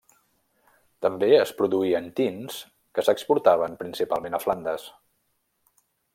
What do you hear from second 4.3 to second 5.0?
a Flandes.